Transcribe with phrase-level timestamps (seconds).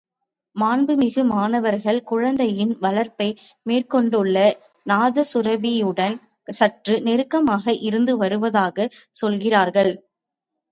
[0.55, 3.27] மாண்புமிகு மன்னவர்கள் குழந்தையின் வளர்ப்பை
[3.65, 4.35] மேற்கொண்டுள்ள
[4.85, 6.17] நாதசுரபியுடன்
[6.53, 9.93] சற்று நெருக்கமாக இருந்து வருவதாகச் சொல்கிறீர்கள்.